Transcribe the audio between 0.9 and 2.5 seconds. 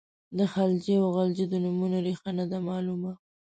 او غلجي د نومونو ریښه نه